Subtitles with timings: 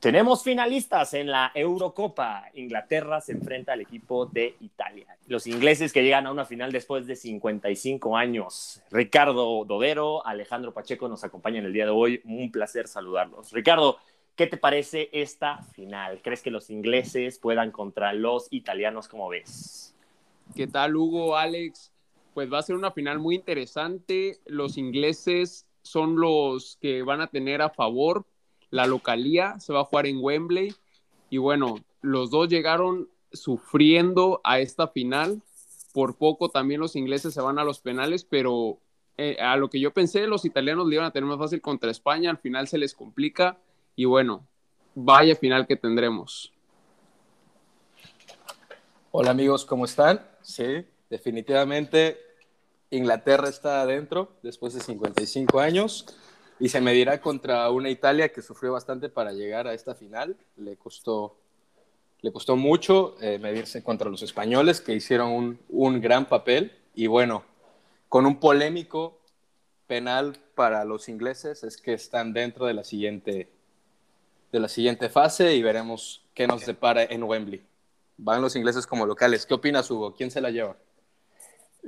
[0.00, 2.44] Tenemos finalistas en la Eurocopa.
[2.54, 5.18] Inglaterra se enfrenta al equipo de Italia.
[5.26, 8.80] Los ingleses que llegan a una final después de 55 años.
[8.92, 12.22] Ricardo Dodero, Alejandro Pacheco nos acompañan el día de hoy.
[12.24, 13.50] Un placer saludarlos.
[13.50, 13.98] Ricardo,
[14.36, 16.20] ¿qué te parece esta final?
[16.22, 19.08] ¿Crees que los ingleses puedan contra los italianos?
[19.08, 19.96] ¿Cómo ves?
[20.54, 21.90] ¿Qué tal, Hugo, Alex?
[22.34, 24.38] Pues va a ser una final muy interesante.
[24.46, 28.24] Los ingleses son los que van a tener a favor
[28.70, 30.74] la localía, se va a jugar en Wembley.
[31.30, 35.42] Y bueno, los dos llegaron sufriendo a esta final.
[35.92, 38.78] Por poco también los ingleses se van a los penales, pero
[39.16, 41.90] eh, a lo que yo pensé, los italianos le iban a tener más fácil contra
[41.90, 42.30] España.
[42.30, 43.58] Al final se les complica.
[43.96, 44.46] Y bueno,
[44.94, 46.52] vaya final que tendremos.
[49.10, 50.20] Hola amigos, ¿cómo están?
[50.42, 52.18] Sí, definitivamente
[52.90, 56.06] Inglaterra está adentro después de 55 años
[56.60, 60.36] y se medirá contra una Italia que sufrió bastante para llegar a esta final.
[60.56, 61.36] Le costó,
[62.20, 67.06] le costó mucho eh, medirse contra los españoles que hicieron un, un, gran papel y
[67.06, 67.44] bueno,
[68.08, 69.20] con un polémico
[69.86, 73.48] penal para los ingleses es que están dentro de la siguiente,
[74.50, 77.64] de la siguiente fase y veremos qué nos depara en Wembley.
[78.16, 79.46] Van los ingleses como locales.
[79.46, 80.14] ¿Qué opinas, Hugo?
[80.14, 80.76] ¿Quién se la lleva?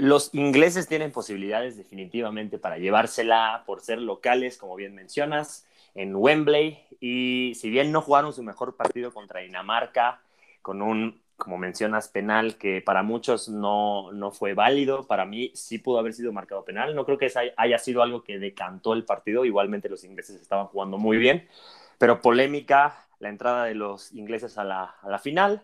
[0.00, 6.86] Los ingleses tienen posibilidades definitivamente para llevársela por ser locales, como bien mencionas, en Wembley.
[7.00, 10.22] Y si bien no jugaron su mejor partido contra Dinamarca,
[10.62, 15.76] con un, como mencionas, penal que para muchos no, no fue válido, para mí sí
[15.76, 16.94] pudo haber sido marcado penal.
[16.94, 19.44] No creo que haya sido algo que decantó el partido.
[19.44, 21.46] Igualmente los ingleses estaban jugando muy bien,
[21.98, 25.62] pero polémica la entrada de los ingleses a la, a la final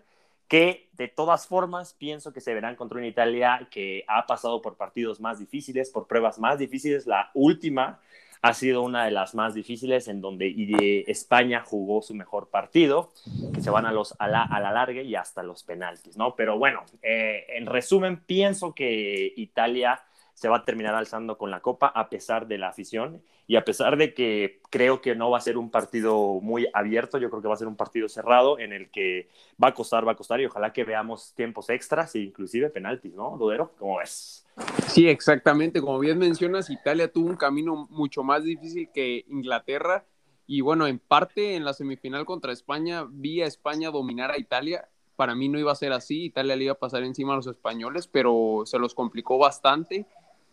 [0.49, 4.77] que de todas formas pienso que se verán contra una Italia que ha pasado por
[4.77, 7.07] partidos más difíciles, por pruebas más difíciles.
[7.07, 8.01] La última
[8.43, 13.13] ha sido una de las más difíciles en donde España jugó su mejor partido,
[13.61, 16.37] se van a, los, a, la, a la larga y hasta los penaltis, ¿no?
[16.37, 20.03] Pero bueno, eh, en resumen, pienso que Italia
[20.35, 23.65] se va a terminar alzando con la copa a pesar de la afición y a
[23.65, 27.43] pesar de que creo que no va a ser un partido muy abierto, yo creo
[27.43, 29.29] que va a ser un partido cerrado en el que
[29.63, 33.15] va a costar, va a costar y ojalá que veamos tiempos extras e inclusive penaltis,
[33.15, 33.73] ¿no, Dudero?
[33.79, 34.45] ¿Cómo ves?
[34.89, 35.81] Sí, exactamente.
[35.81, 40.05] Como bien mencionas, Italia tuvo un camino mucho más difícil que Inglaterra
[40.47, 44.89] y bueno, en parte en la semifinal contra España vi a España dominar a Italia.
[45.15, 47.47] Para mí no iba a ser así, Italia le iba a pasar encima a los
[47.47, 50.07] españoles, pero se los complicó bastante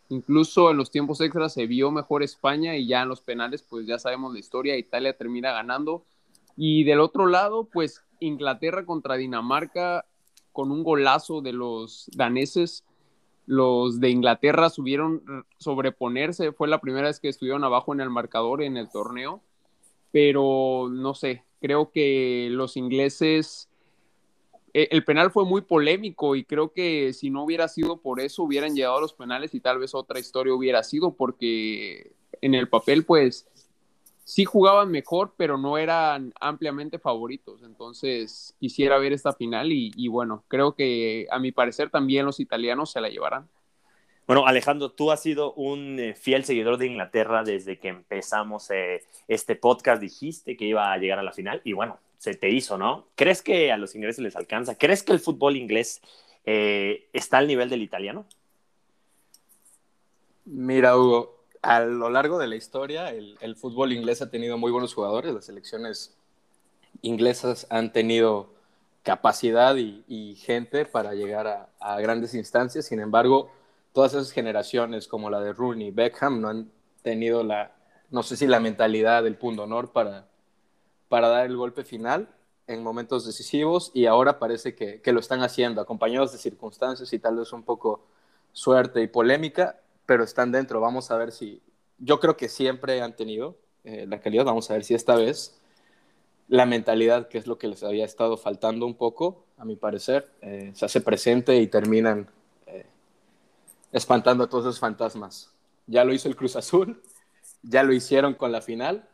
[0.09, 3.86] Incluso en los tiempos extras se vio mejor España y ya en los penales, pues
[3.88, 6.06] ya sabemos la historia, Italia termina ganando.
[6.56, 10.06] Y del otro lado, pues Inglaterra contra Dinamarca
[10.52, 12.86] con un golazo de los daneses.
[13.46, 18.62] Los de Inglaterra subieron sobreponerse, fue la primera vez que estuvieron abajo en el marcador
[18.62, 19.42] en el torneo,
[20.12, 23.68] pero no sé, creo que los ingleses
[24.73, 28.75] el penal fue muy polémico y creo que si no hubiera sido por eso hubieran
[28.75, 32.11] llegado a los penales y tal vez otra historia hubiera sido porque
[32.41, 33.47] en el papel pues
[34.23, 40.44] sí jugaban mejor pero no eran ampliamente favoritos entonces quisiera ver esta final y, bueno
[40.47, 43.47] creo que a mi parecer también los italianos se la llevarán.
[44.25, 49.03] Bueno, Alejandro, tú has sido un eh, fiel seguidor de Inglaterra desde que empezamos eh,
[49.28, 50.01] este podcast.
[50.01, 53.06] Dijiste que iba a llegar a la final y bueno, se te hizo, ¿no?
[53.16, 54.75] ¿Crees que a los ingleses les alcanza?
[54.75, 56.01] ¿Crees que el fútbol inglés
[56.45, 58.25] eh, está al nivel del italiano?
[60.45, 64.94] Mira, Hugo, a lo largo de la historia, el, fútbol inglés ha tenido muy buenos
[64.94, 65.33] jugadores.
[65.33, 66.16] Las selecciones
[67.01, 68.53] inglesas han tenido
[69.03, 72.85] capacidad y, gente para llegar a, grandes instancias.
[72.85, 73.51] Sin embargo,
[73.91, 77.73] todas esas generaciones, como la de Rooney, Beckham, no han tenido la,
[78.12, 80.25] no sé si la mentalidad del punto honor para,
[81.13, 82.28] para dar el golpe final
[82.66, 87.35] en momentos decisivos y ahora parece que, lo están haciendo, acompañados de circunstancias y tal
[87.35, 88.03] vez un poco
[88.51, 90.81] suerte y polémica, pero están dentro.
[90.81, 91.62] Vamos a ver si,
[92.00, 95.62] yo creo que siempre han tenido eh, la calidad, vamos a ver si esta vez
[96.47, 100.31] la mentalidad, que es lo que les había estado faltando un poco, a mi parecer,
[100.42, 102.27] eh, se hace presente y terminan
[102.65, 102.88] eh,
[103.92, 105.54] espantando a todos esos fantasmas.
[105.86, 107.04] Ya lo hizo el Cruz Azul,
[107.62, 109.07] ya lo hicieron con la final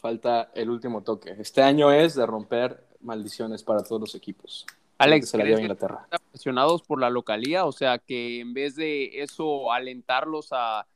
[0.00, 1.36] falta el último toque.
[1.38, 4.66] Este año es de romper maldiciones para todos los equipos.
[4.98, 7.64] Alex, ¿crees que están presionados por la localía?
[7.64, 10.86] O sea, que en vez de eso alentarlos a,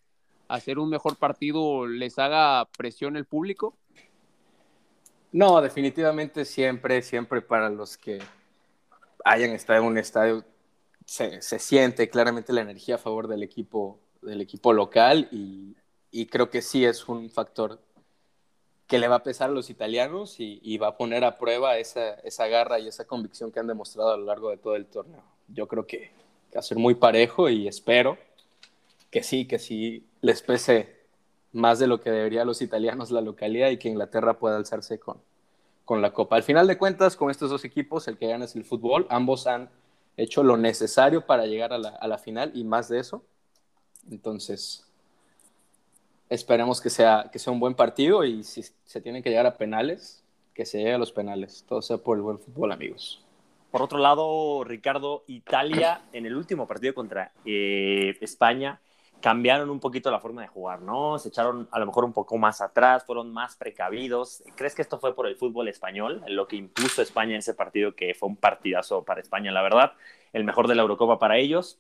[0.49, 3.75] hacer un mejor partido, les haga presión el público?
[5.33, 8.21] No, definitivamente siempre, siempre para los que
[9.25, 10.45] hayan estado en un estadio,
[11.07, 15.75] se, siente claramente la energía a favor del equipo, del equipo local y,
[16.11, 17.81] y creo que sí es un factor
[18.87, 22.15] que le va a pesar a los italianos y, va a poner a prueba esa,
[22.17, 25.23] esa, garra y esa convicción que han demostrado a lo largo de todo el torneo.
[25.49, 26.11] Yo creo que
[26.55, 28.19] va a ser muy parejo y espero
[29.11, 31.05] que sí, que sí les pese
[31.53, 34.99] más de lo que debería a los italianos la localidad y que Inglaterra pueda alzarse
[34.99, 35.19] con,
[35.85, 36.37] con la Copa.
[36.37, 39.07] Al final de cuentas, con estos dos equipos, el que gana es el fútbol.
[39.09, 39.71] Ambos han
[40.17, 43.23] hecho lo necesario para llegar a la, a la final y más de eso.
[44.11, 44.85] Entonces,
[46.29, 49.57] esperemos que sea, que sea un buen partido y si se tienen que llegar a
[49.57, 50.25] penales,
[50.55, 51.65] que se llegue a los penales.
[51.69, 53.25] Todo sea por el buen fútbol, amigos.
[53.71, 58.81] Por otro lado, Ricardo, Italia en el último partido contra eh, España
[59.21, 61.19] cambiaron un poquito la forma de jugar, ¿no?
[61.19, 64.45] Se echaron a lo mejor un poco más atrás, fueron más precavidos.
[64.55, 67.95] ¿Crees que esto fue por el fútbol español, lo que impuso España en ese partido,
[67.95, 69.95] que fue un partidazo para España, la verdad?
[70.35, 71.79] El mejor de la Eurocopa para ellos.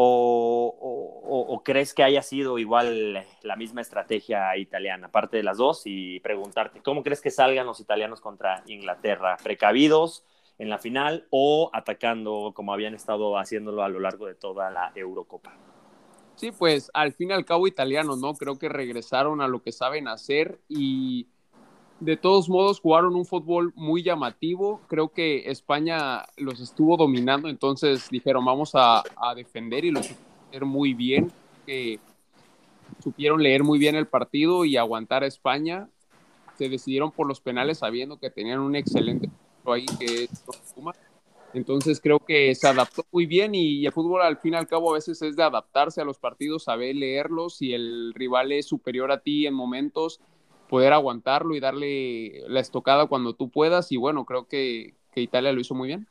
[0.00, 6.20] O, crees que haya sido igual la misma estrategia italiana, aparte de las dos, y
[6.20, 9.36] preguntarte, ¿cómo crees que salgan los italianos contra Inglaterra?
[9.42, 10.24] ¿Precavidos
[10.58, 14.92] en la final o atacando como habían estado haciéndolo a lo largo de toda la
[14.94, 15.56] Eurocopa?
[16.36, 18.34] Sí, pues al fin y al cabo italianos, ¿no?
[18.34, 21.26] Creo que regresaron a lo que saben hacer y
[22.00, 24.80] de todos modos jugaron un fútbol muy llamativo.
[24.88, 29.02] Creo que España los estuvo dominando, entonces dijeron vamos a,
[29.34, 31.32] defender y lo supieron muy bien.
[31.66, 31.98] Que
[33.02, 35.88] supieron leer muy bien el partido y aguantar a España.
[36.56, 39.30] Se decidieron por los penales sabiendo que tenían un excelente
[39.72, 40.44] ahí que es
[41.52, 44.90] Entonces creo que se adaptó muy bien y, el fútbol al fin y al cabo
[44.90, 49.12] a veces es de adaptarse a los partidos, saber leerlos y el rival es superior
[49.12, 50.20] a ti en momentos
[50.68, 53.90] poder aguantarlo y darle la estocada cuando tú puedas.
[53.92, 56.06] Y bueno, creo que, Italia lo hizo muy bien.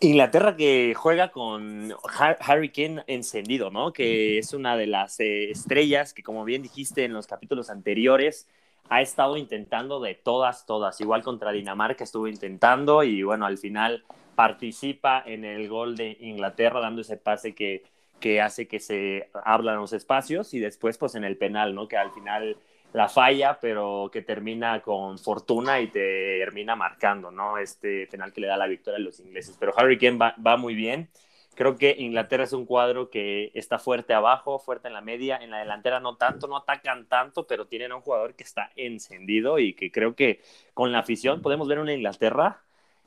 [0.00, 1.94] Inglaterra que juega con
[2.40, 3.92] Harry Kane encendido, ¿no?
[3.92, 8.48] Que es una de las eh, estrellas que, como bien dijiste en los capítulos anteriores,
[8.88, 11.00] ha estado intentando de todas, todas.
[11.00, 14.02] Igual contra Dinamarca estuvo intentando y bueno, al final
[14.34, 17.84] participa en el gol de Inglaterra dando ese pase que
[18.22, 21.88] que hace que se hablan los espacios y después pues en el penal, ¿no?
[21.88, 22.56] Que al final
[22.92, 27.58] la falla, pero que termina con fortuna y te termina marcando, ¿no?
[27.58, 29.56] Este penal que le da la victoria a los ingleses.
[29.58, 31.10] Pero Harry Kane va, muy bien.
[31.54, 35.50] Creo que Inglaterra es un cuadro que está fuerte abajo, fuerte en la media, en
[35.50, 39.74] la delantera no tanto, no atacan tanto, pero tienen un jugador que está encendido y
[39.74, 40.40] que creo que
[40.74, 42.62] con la afición podemos ver una Inglaterra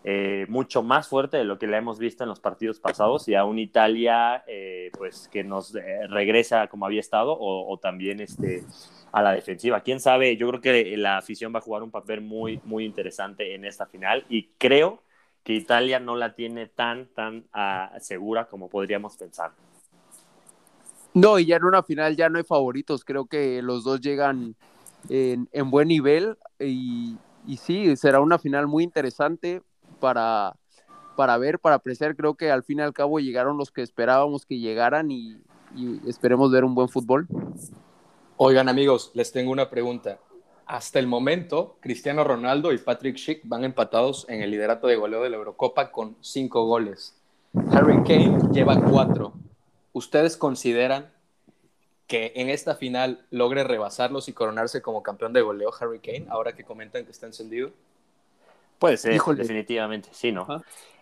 [0.07, 3.33] eh, mucho más fuerte de lo que la hemos visto en los partidos pasados y
[3.33, 8.63] a un Italia eh, pues que nos eh, regresa como había estado o, también este,
[9.11, 9.81] a la defensiva.
[9.81, 13.55] Quién sabe, yo creo que la afición va a jugar un papel muy, muy interesante
[13.55, 15.01] en esta final y creo
[15.43, 19.53] que Italia no la tiene tan, tan ah, segura como podríamos pensar.
[21.15, 24.55] No, y ya en una final ya no hay favoritos, creo que los dos llegan
[25.09, 27.17] en, en buen nivel y,
[27.47, 29.63] y sí, será una final muy interesante
[29.99, 30.55] para,
[31.15, 32.15] para ver, para apreciar.
[32.15, 35.37] Creo que al fin y al cabo llegaron los que esperábamos que llegaran y,
[36.07, 37.27] esperemos ver un buen fútbol.
[38.37, 40.19] Oigan amigos, les tengo una pregunta.
[40.65, 45.21] Hasta el momento, Cristiano Ronaldo y Patrick Schick van empatados en el liderato de goleo
[45.21, 47.15] de la Eurocopa con cinco goles.
[47.71, 49.33] Harry Kane lleva cuatro.
[49.93, 51.11] ¿Ustedes consideran
[52.07, 56.53] que en esta final logre rebasarlos y coronarse como campeón de goleo Harry Kane, ahora
[56.53, 57.71] que comentan que está encendido?
[58.79, 60.47] Puede ser, definitivamente, sí, ¿no?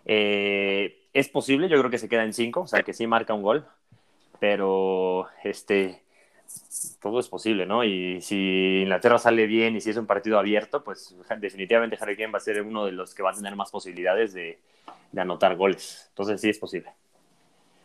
[0.04, 3.34] Eh, es posible, yo creo que se queda en cinco, o sea, que sí marca
[3.34, 3.66] un gol,
[4.38, 6.02] pero este,
[7.00, 7.84] todo es posible, ¿no?
[7.84, 12.32] Y si Inglaterra sale bien y si es un partido abierto, pues definitivamente Harry Kane
[12.32, 14.58] va a ser uno de los que va a tener más posibilidades de,
[15.12, 16.06] de anotar goles.
[16.10, 16.90] Entonces sí es posible.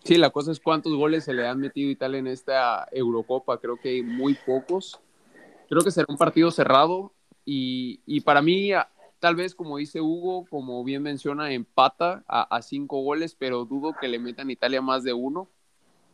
[0.03, 3.59] Sí, la cosa es cuántos goles se le han metido Italia en esta Eurocopa.
[3.59, 4.99] Creo que muy pocos.
[5.67, 7.11] Creo que será un partido cerrado
[7.45, 8.71] y, y para mí
[9.19, 14.07] Tal vez, como dice Hugo, como bien menciona, empata a, cinco goles, pero dudo que
[14.07, 15.49] le metan Italia más de uno.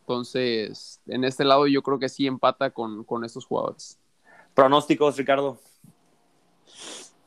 [0.01, 3.99] Entonces, en este lado yo creo que sí empata con, con estos jugadores.
[4.55, 5.59] Pronósticos, Ricardo.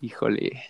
[0.00, 0.62] Híjole,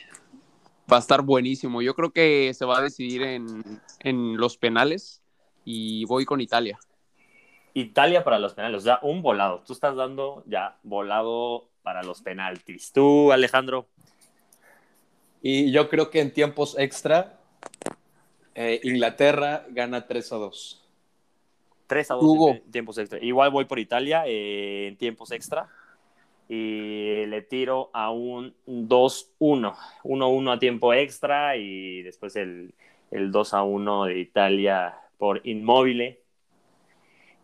[0.90, 1.80] va a estar buenísimo.
[1.80, 5.22] Yo creo que se va a decidir en, en los penales
[5.64, 6.78] y voy con Italia.
[7.72, 9.62] Italia para los penales, o sea, un volado.
[9.66, 12.92] Tú estás dando ya volado para los penaltis.
[12.92, 13.86] ¿Tú, Alejandro?
[15.42, 17.38] Y yo creo que en tiempos extra,
[18.54, 20.84] eh, Inglaterra gana 3 a 2.
[21.86, 23.18] 3 a 2 en tiempos extra.
[23.20, 25.68] Igual voy por Italia eh, en tiempos extra.
[26.48, 29.76] Y le tiro a un 2-1.
[30.02, 32.74] 1-1 a tiempo extra y después el,
[33.10, 36.18] el 2 a 1 de Italia por inmóvil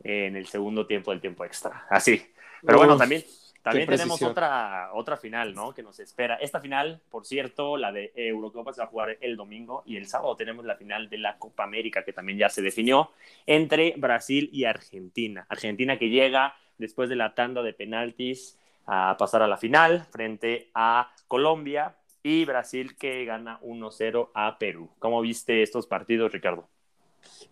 [0.03, 1.87] en el segundo tiempo del tiempo extra.
[1.91, 2.23] Así.
[2.63, 3.25] Pero bueno, también
[3.65, 5.73] También tenemos otra, otra final, ¿no?
[5.73, 6.35] Que nos espera.
[6.35, 10.07] Esta final, por cierto, la de Eurocopa se va a jugar el domingo y el
[10.07, 13.13] sábado tenemos la final de la Copa América que también ya se definió
[13.47, 15.47] entre Brasil y Argentina.
[15.49, 20.71] Argentina que llega después de la tanda de penaltis a pasar a la final frente
[20.75, 24.91] a Colombia y Brasil que gana 1-0 a Perú.
[24.99, 26.69] ¿Cómo viste estos partidos, Ricardo?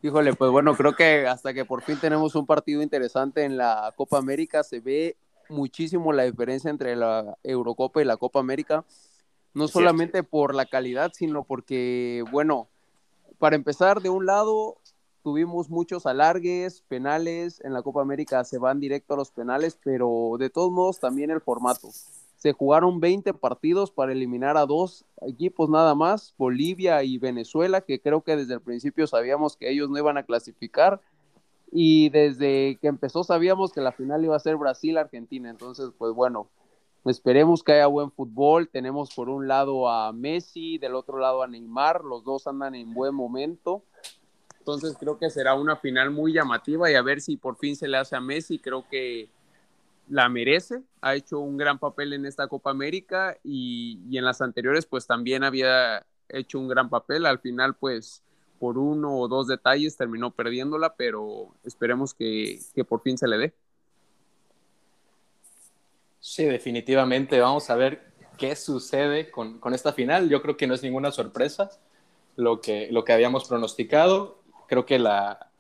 [0.03, 3.95] Híjole, pues bueno, creo que hasta que por fin tenemos un partido interesante en la
[3.97, 5.17] Copa América se ve
[5.53, 8.85] muchísimo la diferencia entre la Eurocopa y la Copa América,
[9.55, 12.69] no solamente por la calidad, sino porque, bueno,
[13.39, 14.79] para empezar, de un lado,
[15.23, 20.37] tuvimos muchos alargues, penales, en la Copa América se van directo a los penales, pero
[20.39, 21.89] de todos modos también el formato.
[22.37, 28.01] Se jugaron 20 partidos para eliminar a dos equipos nada más, Bolivia y Venezuela, que
[28.01, 31.01] creo que desde el principio sabíamos que ellos no iban a clasificar
[31.75, 35.49] y desde que empezó sabíamos que la final iba a ser Brasil-Argentina.
[35.49, 36.51] Entonces, pues bueno,
[37.07, 38.69] esperemos que haya buen fútbol.
[38.69, 42.93] Tenemos por un lado a Messi, del otro lado a Neymar, los dos andan en
[42.93, 43.83] buen momento.
[44.59, 47.89] Entonces creo que será una final muy llamativa y a ver si por fin se
[47.89, 48.59] le hace a Messi.
[48.59, 49.31] Creo que
[50.09, 54.43] la merece, ha hecho un gran papel en esta Copa América y, y en las
[54.43, 57.25] anteriores pues también había hecho un gran papel.
[57.25, 58.23] Al final pues
[58.63, 63.55] por uno o dos detalles terminó perdiéndola, pero esperemos que, por fin se le dé.
[66.21, 67.41] Sí, definitivamente.
[67.41, 70.29] Vamos a ver qué sucede con, esta final.
[70.29, 71.73] Yo creo que no es ninguna sorpresa
[72.37, 74.39] lo que, lo que habíamos pronosticado.
[74.69, 75.51] Creo que la,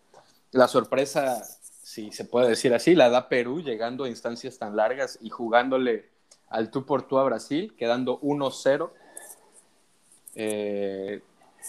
[0.52, 1.42] la sorpresa,
[1.82, 6.08] si se puede decir así, la da Perú llegando a instancias tan largas y jugándole
[6.48, 8.92] al tú por tú a Brasil, quedando 1-0.
[10.36, 11.20] Eh,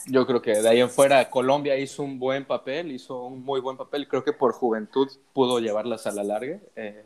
[0.08, 3.60] yo creo que de ahí en fuera Colombia hizo un buen papel, hizo un muy
[3.62, 4.08] buen papel.
[4.08, 7.06] Creo que por juventud pudo llevarlas a la larga eh,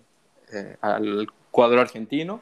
[0.52, 2.42] eh, al cuadro argentino.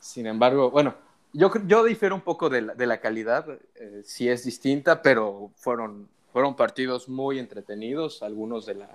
[0.00, 0.94] Sin embargo, bueno,
[1.32, 5.50] yo, yo difiero un poco de la, de la calidad, eh, sí es distinta, pero
[5.56, 8.88] fueron, fueron partidos muy entretenidos, algunos de la,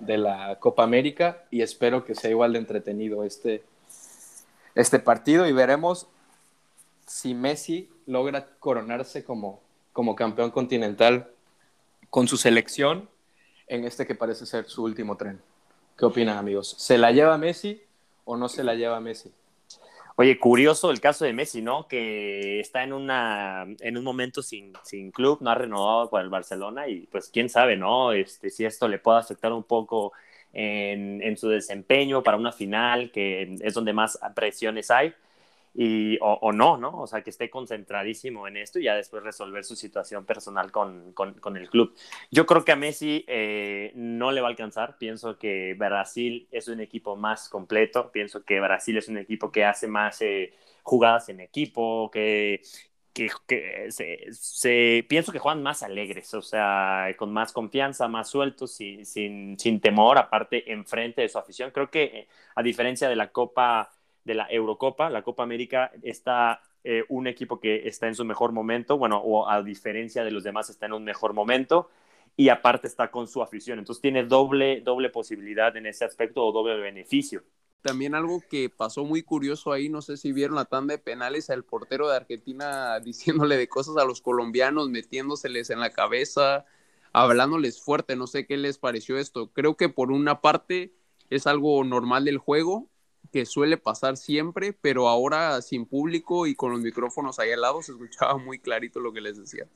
[0.00, 3.62] de la Copa América, y espero que sea igual de entretenido este,
[4.74, 6.08] este partido y veremos
[7.06, 9.60] si Messi logra coronarse como
[9.96, 11.30] como campeón continental
[12.10, 13.08] con su selección
[13.66, 15.40] en este que parece ser su último tren.
[15.96, 16.74] ¿Qué opinan, amigos?
[16.76, 17.80] ¿Se la lleva Messi
[18.26, 19.32] o no se la lleva Messi?
[20.16, 21.88] Oye, curioso el caso de Messi, ¿no?
[21.88, 26.28] Que está en, una, en un momento sin, sin club, no ha renovado con el
[26.28, 28.12] Barcelona y pues quién sabe, ¿no?
[28.12, 30.12] Este, si esto le puede afectar un poco
[30.52, 35.14] en, en su desempeño para una final, que es donde más presiones hay
[35.78, 37.02] y, o, no, ¿no?
[37.02, 41.12] O sea, que esté concentradísimo en esto y ya después resolver su situación personal con,
[41.12, 41.94] con, el club.
[42.30, 44.96] Yo creo que a Messi eh, no le va a alcanzar.
[44.96, 48.10] Pienso que Brasil es un equipo más completo.
[48.10, 52.62] Pienso que Brasil es un equipo que hace más eh, jugadas en equipo, que,
[53.12, 58.72] que, se, se, pienso que juegan más alegres, o sea, con más confianza, más sueltos,
[58.72, 61.70] sin, sin, sin temor, aparte enfrente de su afición.
[61.70, 63.90] Creo que eh, a diferencia de la Copa
[64.26, 68.52] de la Eurocopa, la Copa América, está eh, un equipo que está en su mejor
[68.52, 71.88] momento, bueno, o a diferencia de los demás está en un mejor momento
[72.36, 73.78] y aparte está con su afición.
[73.78, 77.44] Entonces tiene doble, doble posibilidad en ese aspecto o doble beneficio.
[77.82, 81.50] También algo que pasó muy curioso ahí, no sé si vieron la tanda de penales
[81.50, 86.66] al portero de Argentina diciéndole de cosas a los colombianos, metiéndoseles en la cabeza,
[87.12, 89.52] hablándoles fuerte, no sé qué les pareció esto.
[89.52, 90.92] Creo que por una parte
[91.30, 92.88] es algo normal del juego,
[93.32, 97.82] que suele pasar siempre, pero ahora sin público y con los micrófonos ahí al lado
[97.82, 99.66] se escuchaba muy clarito lo que les decía.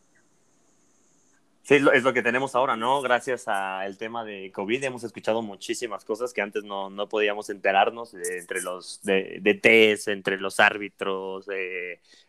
[1.62, 3.00] Sí, es lo, que tenemos ahora, ¿no?
[3.02, 8.14] Gracias al tema de COVID hemos escuchado muchísimas cosas que antes no, no podíamos enterarnos
[8.14, 11.46] entre los de, de test, entre los árbitros,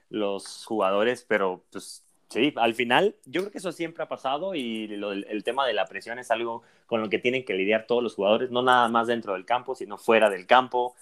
[0.09, 4.93] los jugadores, pero pues sí, al final yo creo que eso siempre ha pasado y
[4.93, 8.15] el tema de la presión es algo con lo que tienen que lidiar todos los
[8.15, 10.93] jugadores, no nada más dentro del campo, sino fuera del campo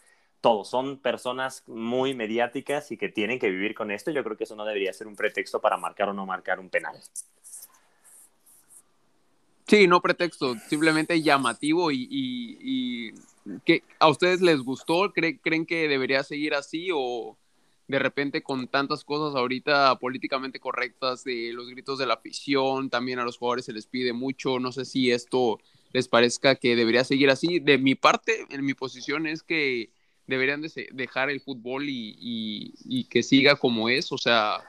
[0.42, 4.12] todos son personas muy mediáticas y que tienen que vivir con esto.
[4.12, 6.70] Yo creo que eso no debería ser un pretexto para marcar o no marcar un
[6.70, 6.96] penal.
[9.68, 13.14] Sí, no pretexto, simplemente llamativo y,
[13.66, 17.38] que a ustedes les gustó, ¿Creen, que debería seguir así o
[17.88, 23.20] de repente con tantas cosas ahorita políticamente correctas de los gritos de la afición, también
[23.20, 25.60] a los jugadores se les pide mucho, no sé si esto
[25.92, 27.60] les parezca que debería seguir así.
[27.60, 29.92] De mi parte, en mi posición es que
[30.30, 34.64] deberían de dejar el fútbol y, que siga como es, o sea,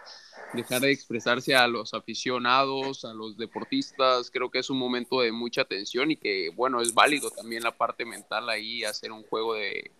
[0.54, 5.32] dejar de expresarse a los aficionados, a los deportistas, creo que es un momento de
[5.32, 9.54] mucha tensión y que, bueno, es válido también la parte mental ahí, hacer un juego
[9.54, 9.90] de,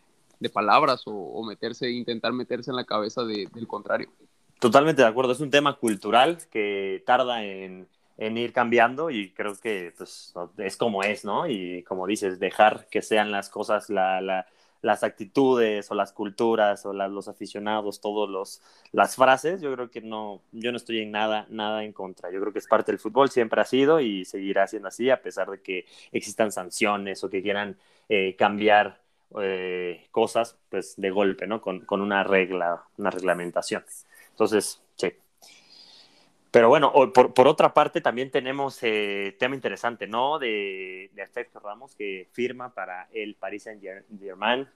[0.50, 4.09] palabras o, meterse, intentar meterse en la cabeza del contrario.
[4.59, 7.87] Totalmente de acuerdo, es un tema cultural que tarda en,
[8.19, 11.47] ir cambiando y creo que pues, es como es, ¿no?
[11.47, 14.47] Y como dices, dejar que sean las cosas, la,
[14.83, 18.61] las actitudes o las culturas o los aficionados, todas
[18.93, 22.31] las frases, yo creo que no, yo no estoy en nada, nada en contra.
[22.31, 25.23] Yo creo que es parte del fútbol, siempre ha sido y seguirá siendo así, a
[25.23, 27.77] pesar de que existan sanciones o que quieran
[28.09, 29.01] eh, cambiar
[29.41, 31.61] eh, cosas, pues de golpe, ¿no?
[31.61, 33.85] Con, con, una regla, una reglamentación.
[34.31, 34.83] Entonces.
[36.50, 40.38] Pero bueno, por, por otra parte también tenemos eh, tema interesante, ¿no?
[40.38, 44.66] De, de Sergio Ramos que firma para el Paris Saint-Germain.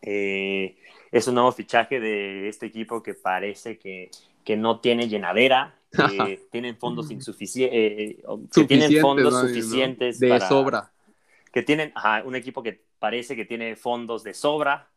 [0.00, 0.76] Eh,
[1.10, 4.10] es un nuevo fichaje de este equipo que parece que,
[4.44, 10.92] que no tiene llenadera, que tienen fondos insuficientes, eh, que tienen fondos suficientes de sobra.
[11.52, 11.92] Que tienen
[12.24, 14.88] un equipo que parece que tiene fondos de sobra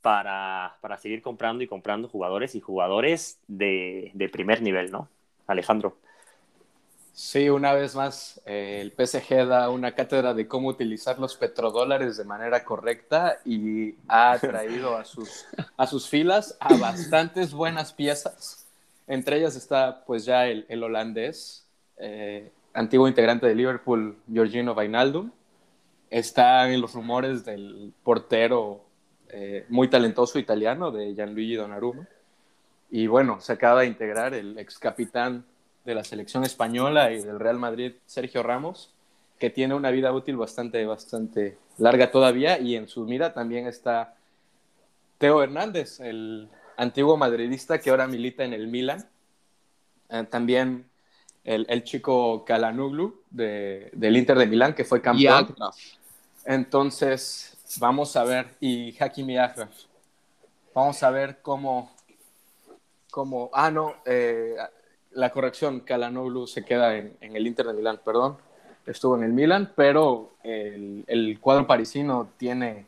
[0.00, 5.08] para, para seguir comprando y comprando jugadores y jugadores de, de primer nivel, ¿no?
[5.50, 5.96] Alejandro.
[7.12, 12.16] Sí, una vez más, eh, el PSG da una cátedra de cómo utilizar los petrodólares
[12.16, 18.66] de manera correcta y ha traído a sus, a sus filas a bastantes buenas piezas.
[19.06, 21.66] Entre ellas está pues ya el, el holandés,
[21.98, 25.30] eh, antiguo integrante de Liverpool, Georgino Wijnaldum.
[26.08, 28.84] Está en los rumores del portero
[29.28, 32.08] eh, muy talentoso italiano de Gianluigi Donnarumma.
[32.90, 35.44] Y bueno, se acaba de integrar el ex capitán
[35.84, 38.92] de la selección española y del Real Madrid, Sergio Ramos,
[39.38, 42.58] que tiene una vida útil bastante, bastante larga todavía.
[42.58, 44.14] Y en su mira también está
[45.18, 49.08] Teo Hernández, el antiguo madridista que ahora milita en el Milan.
[50.08, 50.90] Eh, también
[51.44, 55.54] el, chico Kalanuglu del Inter de Milán, que fue campeón.
[56.44, 59.36] Entonces, vamos a ver, y Hakimi
[60.74, 61.90] vamos a ver cómo,
[63.10, 64.56] como, ah, no, eh,
[65.12, 68.36] la corrección, Calanoglu se queda en, el Inter de Milán, perdón,
[68.86, 72.86] estuvo en el Milan, pero el, cuadro parisino tiene,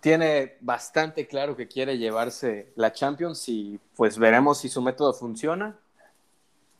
[0.00, 5.76] tiene bastante claro que quiere llevarse la Champions y pues veremos si su método funciona,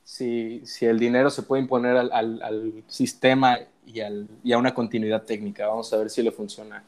[0.05, 4.75] si, si el dinero se puede imponer al, al, sistema y, al, y, a una
[4.75, 5.67] continuidad técnica.
[5.67, 6.85] Vamos a ver si le funciona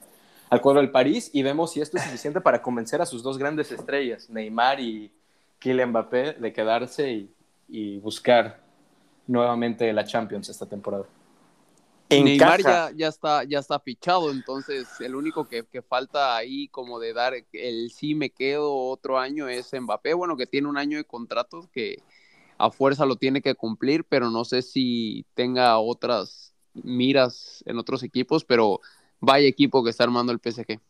[0.51, 3.38] al cuadro del París y vemos si esto es suficiente para convencer a sus dos
[3.38, 5.11] grandes estrellas, Neymar y,
[5.59, 7.29] Kylian Mbappé de quedarse
[7.68, 8.62] y, buscar
[9.27, 11.05] nuevamente la Champions esta temporada.
[12.11, 17.12] Neymar ya, ya, está, ya está fichado, entonces el único que, falta ahí como de
[17.12, 21.05] dar el sí me quedo otro año es Mbappé, bueno, que tiene un año de
[21.05, 21.99] contratos que
[22.57, 28.03] a fuerza lo tiene que cumplir, pero no sé si tenga otras miras en otros
[28.03, 28.81] equipos, pero
[29.21, 30.81] vaya equipo que está armando el PSG.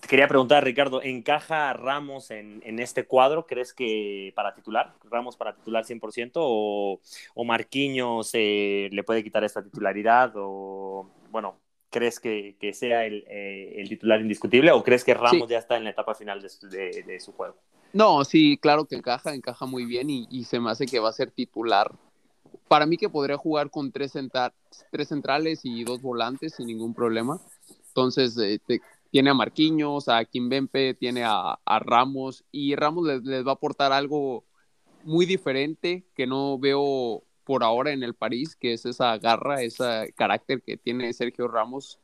[0.00, 3.46] Te quería preguntar, Ricardo, ¿encaja Ramos en, este cuadro?
[3.46, 4.94] ¿Crees que para titular?
[5.10, 6.32] ¿Ramos para titular 100%?
[6.34, 7.00] ¿O,
[7.34, 10.32] o Marquinhos eh, le puede quitar esta titularidad?
[10.36, 11.58] ¿O, bueno,
[11.90, 14.70] crees que, sea eh, el, titular indiscutible?
[14.72, 17.56] ¿O crees que Ramos ya está en la etapa final de, su juego?
[17.94, 21.14] No, sí, claro que encaja, encaja muy bien y, se me hace que va a
[21.14, 21.90] ser titular.
[22.68, 24.12] Para mí que podría jugar con tres,
[24.90, 27.40] tres centrales y dos volantes sin ningún problema.
[27.88, 28.60] Entonces, eh,
[29.10, 34.44] tiene a Marquinhos, a Kimbempe, tiene a, Ramos y Ramos les, va a aportar algo
[35.04, 40.12] muy diferente que no veo por ahora en el París, que es esa garra, ese
[40.16, 42.00] carácter que tiene Sergio Ramos,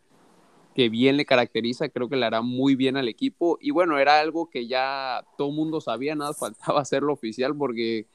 [0.75, 3.59] que bien le caracteriza, creo que le hará muy bien al equipo.
[3.61, 8.07] Y bueno, era algo que ya todo mundo sabía, nada faltaba hacerlo oficial porque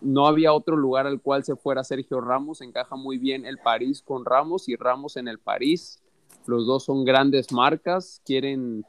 [0.00, 4.00] no había otro lugar al cual se fuera Sergio Ramos, encaja muy bien el París
[4.02, 6.00] con Ramos y Ramos en el París
[6.46, 8.84] los dos son grandes marcas, quieren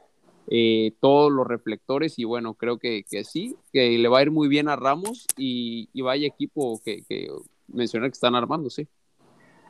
[0.48, 4.48] eh, todos los reflectores y bueno, creo que, sí, que le va a ir muy
[4.48, 7.28] bien a Ramos y, vaya equipo que, que
[7.68, 8.88] menciona que están armando, sí.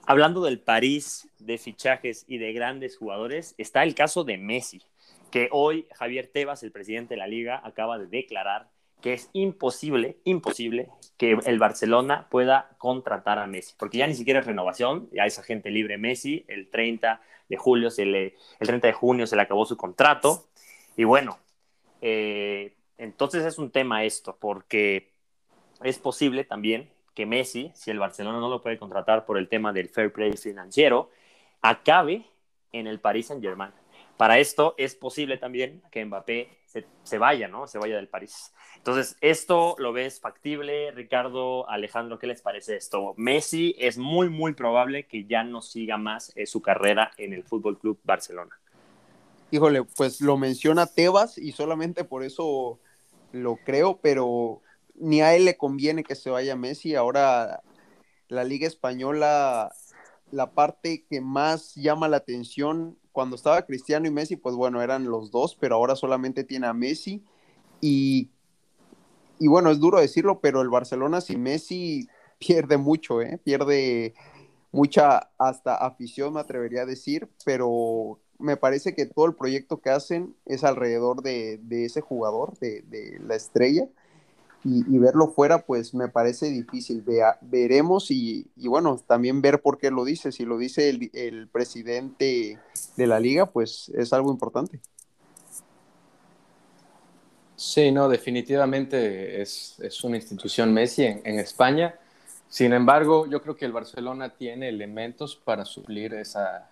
[0.04, 4.82] Hablando del París, de fichajes y de grandes jugadores, está el caso de Messi,
[5.30, 8.68] que hoy Javier Tebas, el presidente de la liga, acaba de declarar
[9.02, 10.88] que es imposible, imposible
[11.18, 15.38] que el Barcelona pueda contratar a Messi, porque ya ni siquiera es renovación, ya es
[15.38, 19.42] agente libre Messi, el 30 de julio, se le, el 30 de junio se le
[19.42, 20.46] acabó su contrato,
[20.96, 21.38] y bueno,
[22.00, 25.10] eh, entonces es un tema esto, porque
[25.82, 29.72] es posible también que Messi, si el Barcelona no lo puede contratar por el tema
[29.72, 31.10] del fair play financiero,
[31.60, 32.24] acabe
[32.72, 33.72] en el Paris Saint Germain.
[34.16, 36.48] Para esto es posible también que Mbappé
[37.02, 37.66] se, vaya, ¿no?
[37.66, 38.52] Se vaya del París.
[38.76, 42.18] Entonces, ¿esto lo ves factible, Ricardo, Alejandro?
[42.18, 43.14] ¿Qué les parece esto?
[43.16, 47.44] Messi es muy, muy probable que ya no siga más eh, su carrera en el
[47.44, 48.58] Fútbol Club Barcelona.
[49.50, 52.80] híjole, pues lo menciona Tebas y solamente por eso
[53.32, 54.62] lo creo, pero
[54.94, 56.94] ni a él le conviene que se vaya Messi.
[56.94, 57.62] Ahora
[58.28, 59.72] la Liga Española,
[60.30, 65.04] la parte que más llama la atención cuando estaba Cristiano y Messi, pues bueno, eran
[65.04, 67.22] los dos, pero ahora solamente tiene a Messi.
[67.80, 68.30] Y,
[69.38, 73.38] y bueno, es duro decirlo, pero el Barcelona sin Messi pierde mucho, ¿eh?
[73.44, 74.14] pierde
[74.72, 79.90] mucha hasta afición, me atrevería a decir, pero me parece que todo el proyecto que
[79.90, 83.86] hacen es alrededor de, ese jugador, de, la estrella,
[84.64, 87.04] y, verlo fuera, pues me parece difícil.
[87.40, 90.32] veremos y, bueno, también ver por qué lo dice.
[90.32, 92.58] Si lo dice el, presidente
[92.96, 94.80] de la liga, pues es algo importante.
[97.56, 101.98] Sí, no, definitivamente es, una institución Messi en España.
[102.48, 106.68] Sin embargo, yo creo que el Barcelona tiene elementos para suplir esa,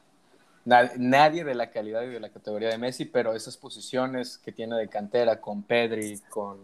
[0.64, 4.76] nadie de la calidad y de la categoría de Messi, pero esas posiciones que tiene
[4.76, 6.58] de cantera con Pedri, con,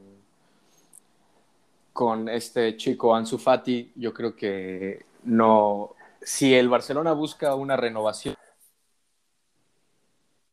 [1.97, 5.95] con este chico Ansu Fati, yo creo que no.
[6.21, 8.37] Si el Barcelona busca una renovación,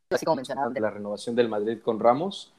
[0.10, 2.54] así como mencionaron, de la renovación del Madrid con Ramos,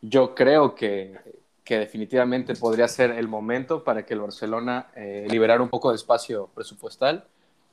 [0.00, 1.18] yo creo que,
[1.64, 5.96] que definitivamente podría ser el momento para que el Barcelona eh, liberara un poco de
[5.96, 7.26] espacio presupuestal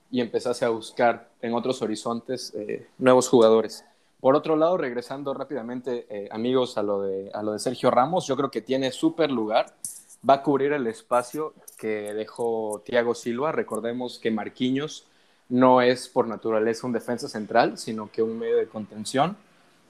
[0.10, 3.86] y empezase a buscar en otros horizontes eh, nuevos jugadores.
[4.20, 8.26] Por otro lado, regresando rápidamente, eh, amigos, a lo, de, a lo de Sergio Ramos,
[8.26, 9.68] yo creo que tiene súper lugar.
[10.28, 13.52] Va a cubrir el espacio que dejó Thiago Silva.
[13.52, 15.06] Recordemos que Marquinhos
[15.50, 19.38] no es por naturaleza un defensa central, sino que un medio de contención.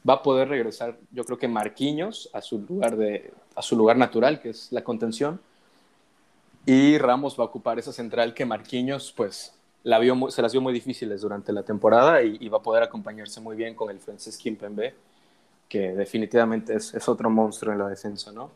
[0.08, 3.98] Va a poder regresar, yo creo que Marquinhos a su lugar, de, a su lugar
[3.98, 5.40] natural, que es la contención.
[6.66, 10.62] Y Ramos va a ocupar esa central que Marquinhos, pues, la vio, se las vio
[10.62, 14.36] muy difíciles durante la temporada y, va a poder acompañarse muy bien con el francés
[14.38, 14.96] Kimpembe,
[15.70, 18.50] que definitivamente es, otro monstruo en la defensa, ¿no?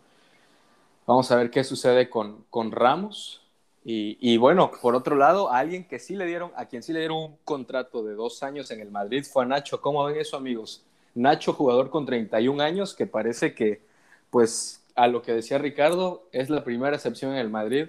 [1.09, 3.41] Vamos a ver qué sucede con, con Ramos.
[3.83, 6.99] Y, bueno, por otro lado, a alguien que sí le dieron, a quien sí le
[6.99, 9.81] dieron un contrato de dos años en el Madrid fue a Nacho.
[9.81, 10.83] ¿Cómo ven eso, amigos?
[11.15, 13.81] Nacho, jugador con 31 años, que parece que,
[14.29, 17.87] pues, a lo que decía Ricardo, es la primera excepción en el Madrid.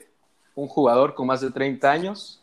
[0.55, 2.43] Un jugador con más de 30 años,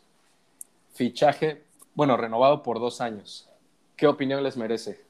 [0.94, 1.60] fichaje,
[1.96, 3.48] bueno, renovado por dos años.
[3.96, 5.07] ¿Qué opinión les merece?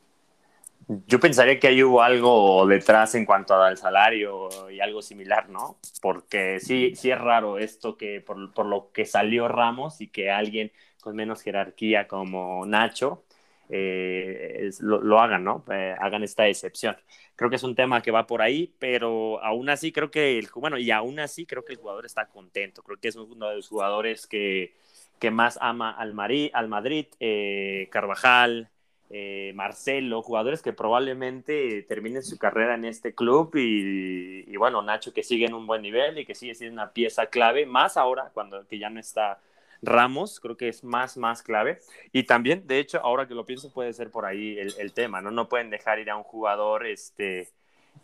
[1.06, 5.78] Yo pensaría que ahí hubo algo detrás en cuanto al salario y algo similar, ¿no?
[6.00, 10.30] Porque sí, sí es raro esto que por, por lo que salió Ramos y que
[10.30, 10.72] alguien
[11.02, 13.24] con menos jerarquía como Nacho
[13.70, 15.64] eh, lo, hagan, ¿no?
[15.70, 16.96] Eh, hagan esta excepción.
[17.36, 20.48] Creo que es un tema que va por ahí, pero aún así creo que, el,
[20.54, 22.82] bueno, y aún así creo que el jugador está contento.
[22.82, 24.74] Creo que es uno de los jugadores que,
[25.18, 26.14] que más ama al,
[26.52, 28.70] al Madrid, eh, Carvajal,
[29.10, 35.22] eh, Marcelo, jugadores que probablemente terminen su carrera en este club y, bueno, Nacho que
[35.22, 38.66] sigue en un buen nivel y que sigue siendo una pieza clave, más ahora cuando
[38.66, 39.38] que ya no está
[39.80, 41.78] Ramos, creo que es más, más clave.
[42.12, 45.20] Y también, de hecho, ahora que lo pienso, puede ser por ahí el, el tema,
[45.20, 45.30] ¿no?
[45.30, 47.48] No pueden dejar ir a un jugador este,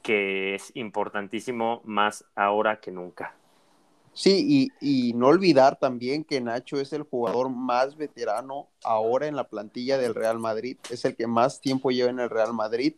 [0.02, 3.34] que es importantísimo más ahora que nunca.
[4.14, 9.48] Sí, y, no olvidar también que Nacho es el jugador más veterano ahora en la
[9.48, 10.76] plantilla del Real Madrid.
[10.88, 12.94] Es el que más tiempo lleva en el Real Madrid.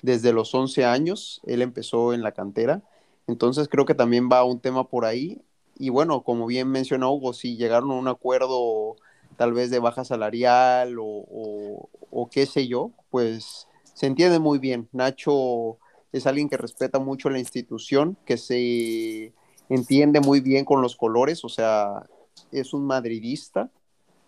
[0.00, 2.82] Desde los 11 años, él empezó en la cantera.
[3.26, 5.42] Entonces creo que también va un tema por ahí.
[5.78, 8.96] Y bueno, como bien mencionó Hugo, si llegaron a un acuerdo
[9.36, 14.88] tal vez de baja salarial o, o qué sé yo, pues se entiende muy bien.
[14.92, 15.78] Nacho
[16.12, 19.34] es alguien que respeta mucho la institución, que se
[19.68, 22.06] entiende muy bien con los colores, o sea,
[22.52, 23.70] es un madridista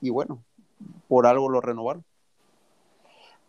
[0.01, 0.43] y bueno,
[1.09, 2.05] por algo lo renovaron.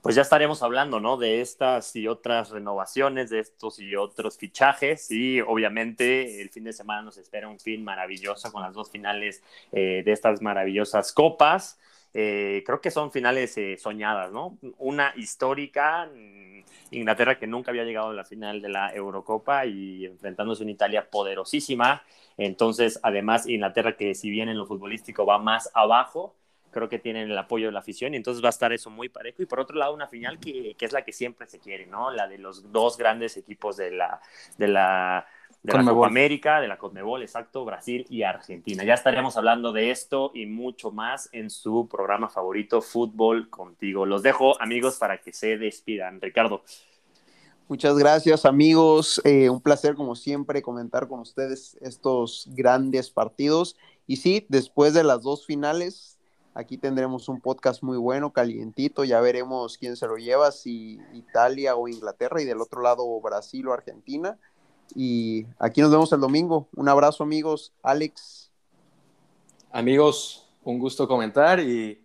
[0.07, 1.17] Pues ya estaremos hablando, ¿no?
[1.17, 6.71] De estas y otras renovaciones, de estos y otros fichajes y obviamente el fin de
[6.71, 9.43] semana nos espera un fin maravilloso con las dos finales
[9.73, 11.77] eh, de estas maravillosas copas.
[12.13, 14.57] Eh, creo que son finales eh, soñadas, ¿no?
[14.77, 20.05] Una histórica, mm, Inglaterra que nunca había llegado a la final de la Eurocopa y
[20.05, 22.01] enfrentándose a una Italia poderosísima.
[22.37, 26.33] Entonces, además, Inglaterra que si bien en lo futbolístico va más abajo,
[26.77, 29.09] creo que tienen el apoyo de la afición y entonces va a estar eso muy
[29.09, 29.41] parejo.
[29.41, 32.11] Y por otro lado, una final que, que es la que siempre se quiere, ¿no?
[32.11, 34.21] La de los dos grandes equipos de la,
[34.57, 35.25] de la
[35.63, 38.83] de la Copa América, de la Conmebol, exacto, Brasil y Argentina.
[38.83, 44.05] Ya estaríamos hablando de esto y mucho más en su programa favorito, Fútbol Contigo.
[44.05, 46.21] Los dejo, amigos, para que se despidan.
[46.21, 46.63] Ricardo.
[47.67, 49.19] Muchas gracias, amigos.
[49.25, 53.75] Eh, un placer, como siempre, comentar con ustedes estos grandes partidos.
[54.05, 56.16] Y sí, después de las dos finales,
[56.57, 61.75] Aquí tendremos un podcast muy bueno, calientito, ya veremos quién se lo lleva, si Italia
[61.75, 64.39] o Inglaterra y del otro lado Brasil o Argentina.
[64.95, 66.67] Y aquí nos vemos el domingo.
[66.75, 67.73] Un abrazo amigos.
[67.83, 68.49] Alex.
[69.71, 72.03] Amigos, un gusto comentar y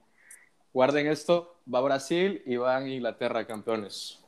[0.75, 1.57] guarden esto.
[1.73, 4.22] Va Brasil y van Inglaterra campeones.